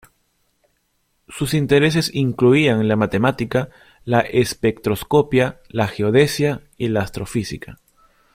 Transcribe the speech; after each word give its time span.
Sus 1.29 1.53
intereses 1.53 2.09
incluían 2.15 2.87
la 2.87 2.95
matemática, 2.95 3.69
la 4.03 4.21
espectroscopia, 4.21 5.59
la 5.69 5.87
geodesia 5.87 6.63
y 6.75 6.87
la 6.87 7.01
astrofísica. 7.03 7.77